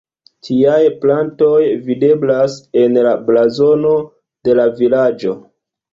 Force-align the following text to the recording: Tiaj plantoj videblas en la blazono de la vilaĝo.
Tiaj 0.45 0.79
plantoj 1.03 1.59
videblas 1.89 2.55
en 2.85 2.97
la 3.09 3.11
blazono 3.29 3.95
de 4.49 4.57
la 4.63 4.67
vilaĝo. 4.81 5.37